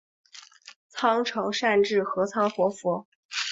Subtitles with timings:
[0.89, 3.05] 仓成善智合仓活佛。